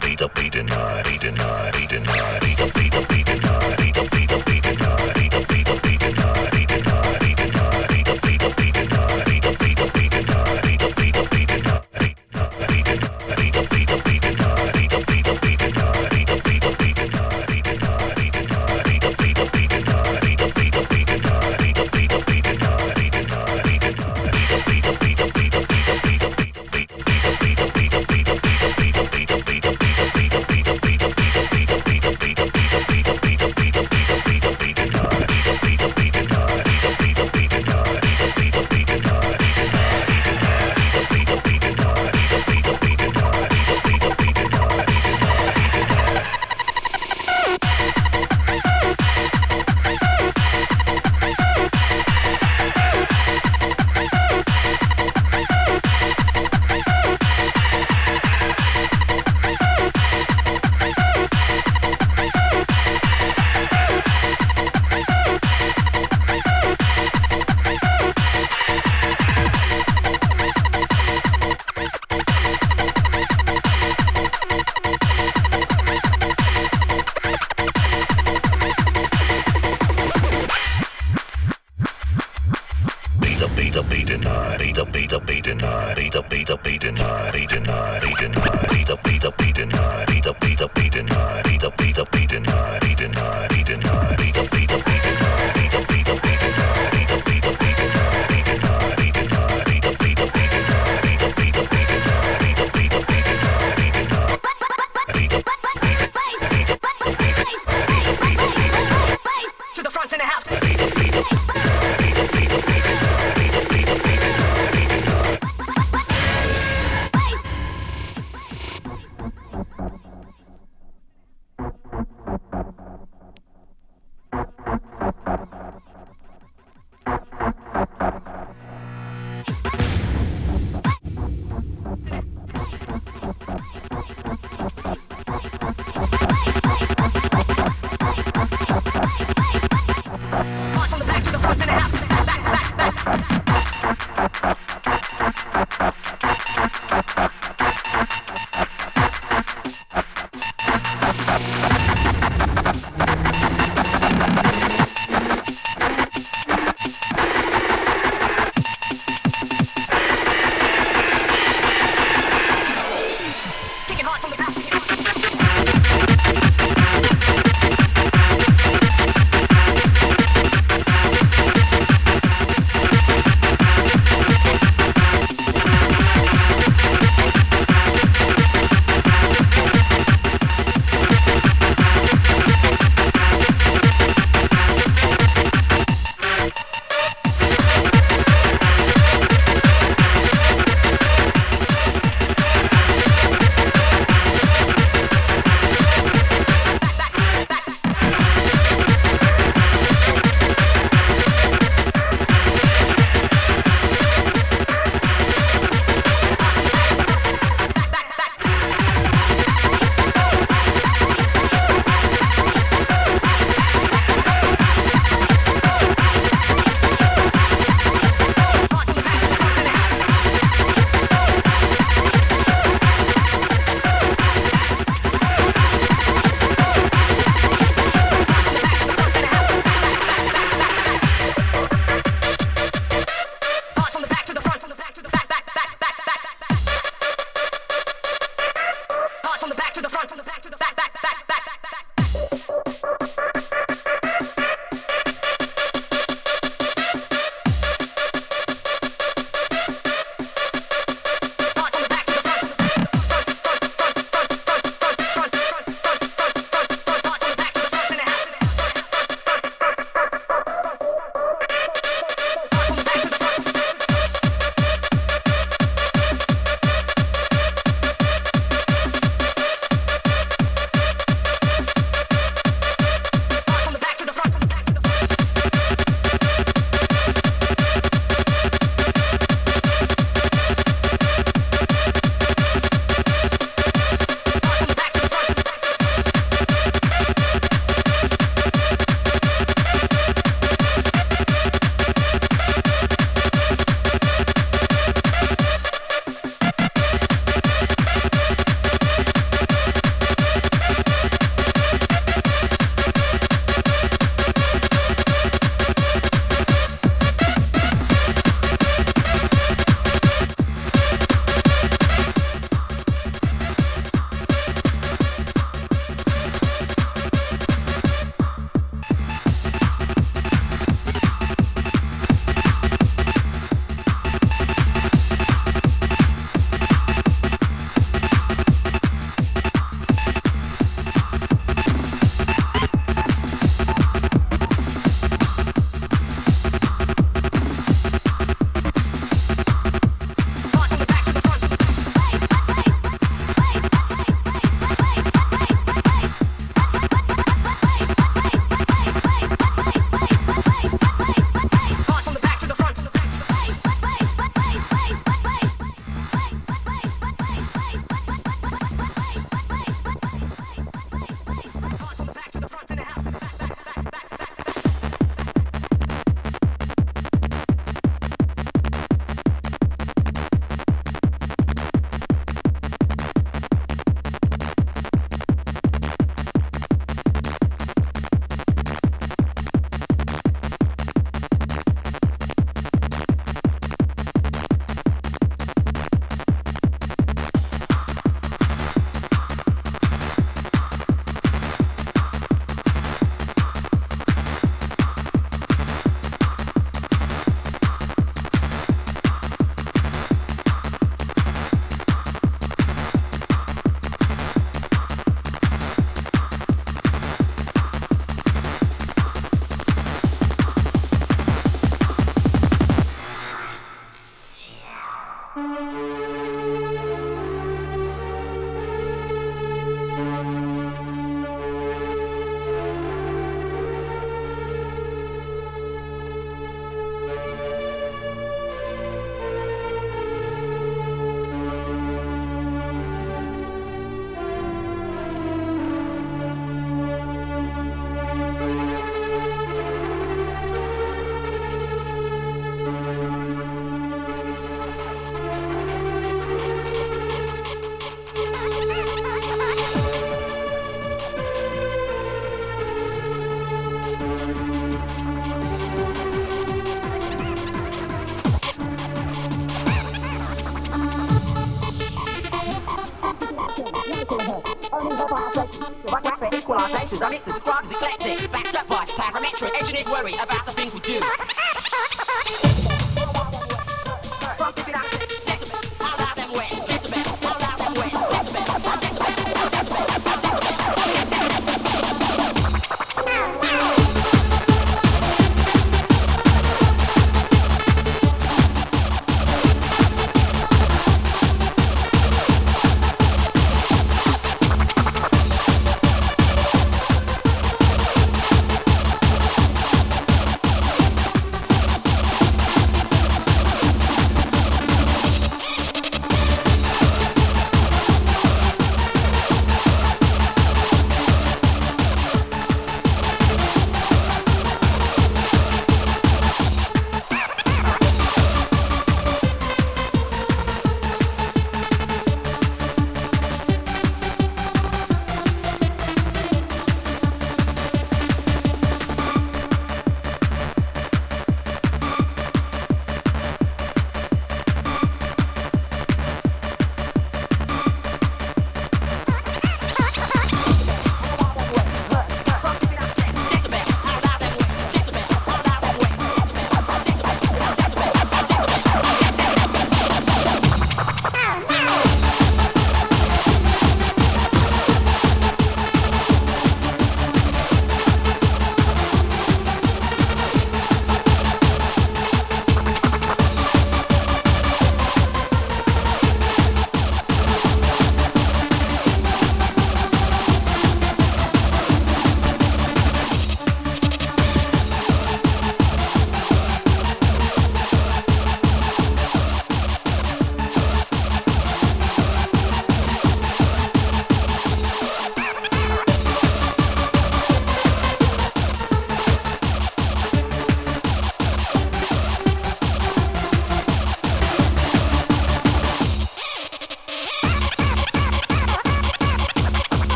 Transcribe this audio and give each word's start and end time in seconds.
beat 0.00 0.22
up, 0.22 0.34
beat 0.34 0.52
deny, 0.52 1.02
beat 1.02 1.20
deny, 1.20 1.70
beat 1.72 1.88
deny, 1.88 2.38
beat 2.40 2.58
deny. 2.58 2.87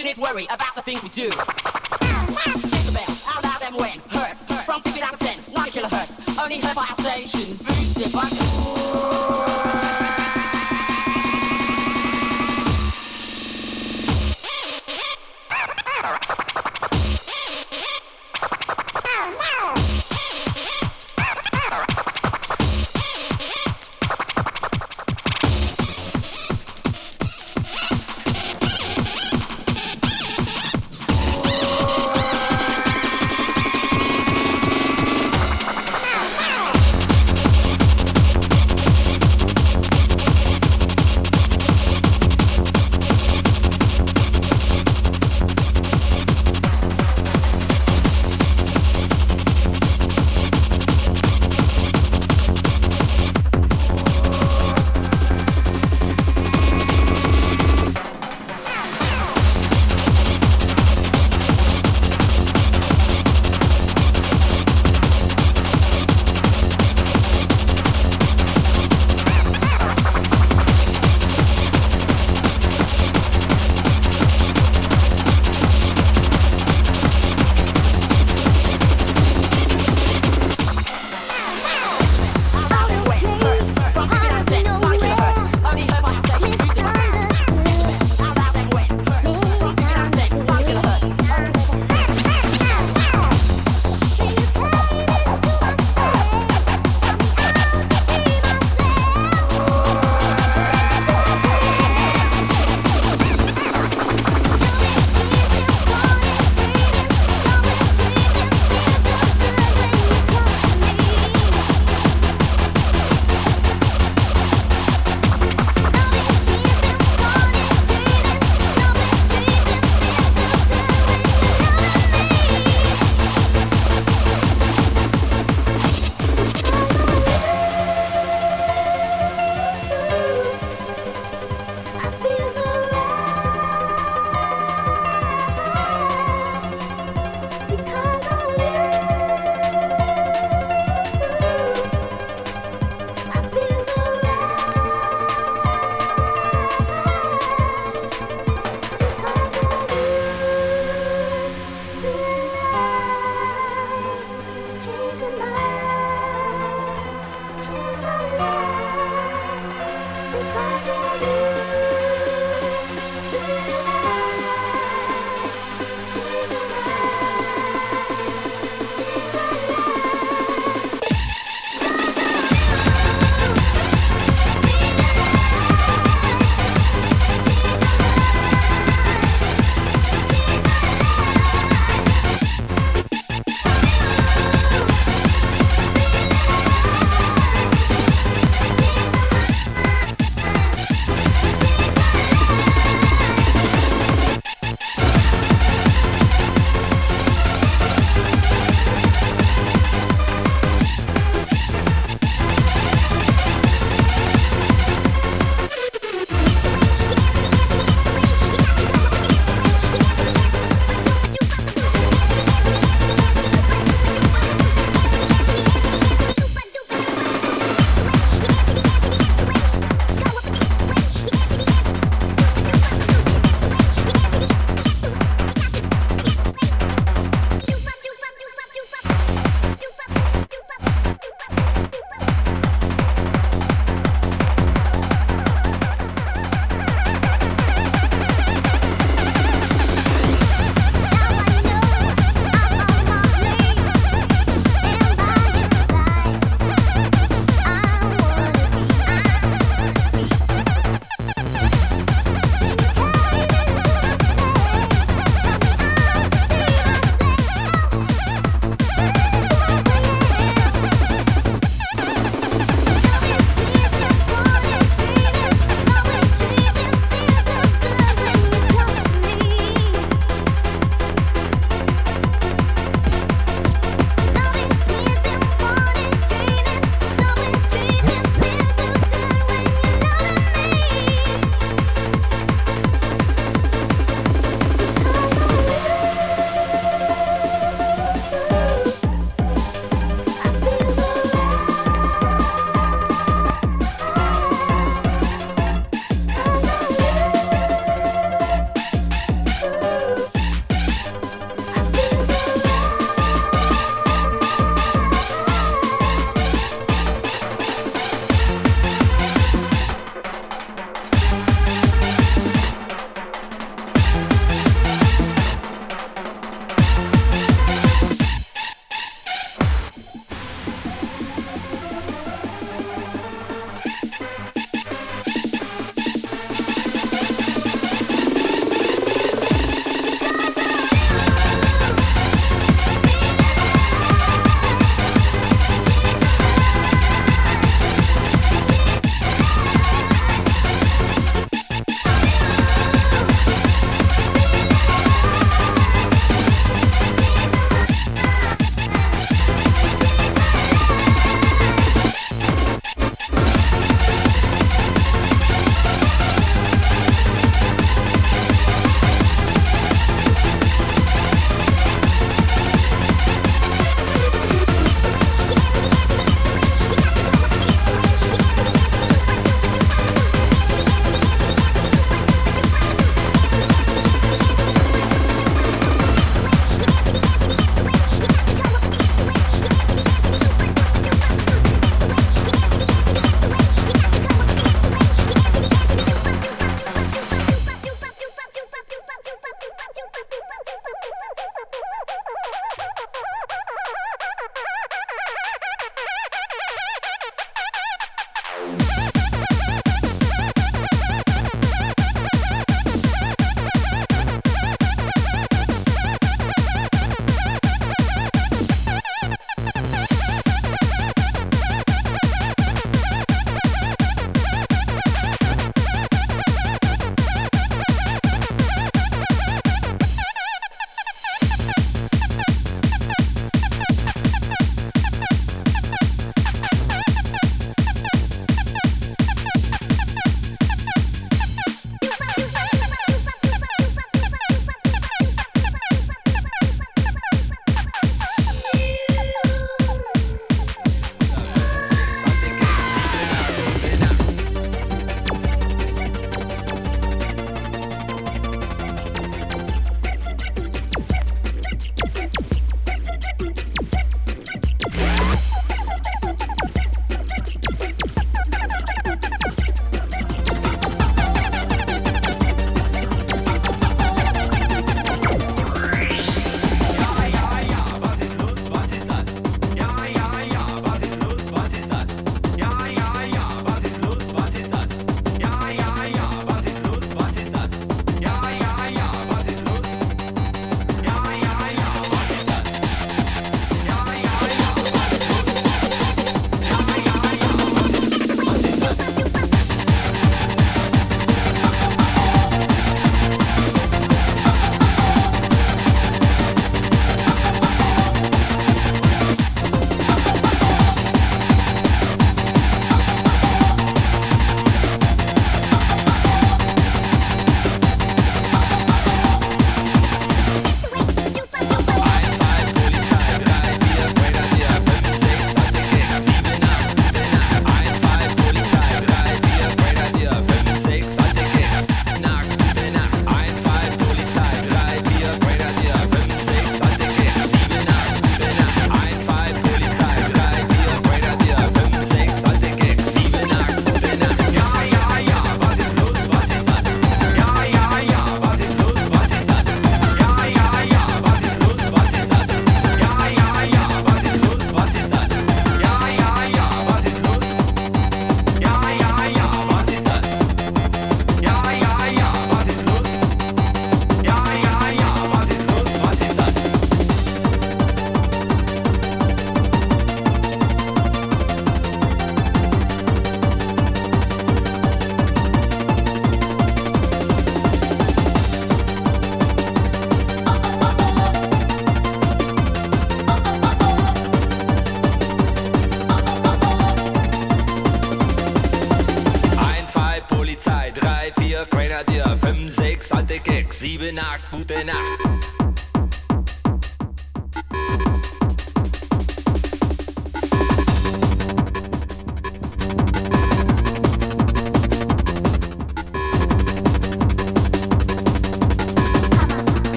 Engineers 0.00 0.16
worry 0.16 0.46
about 0.46 0.74
the 0.74 0.80
things 0.80 1.02
we 1.02 1.10
do. 1.10 1.30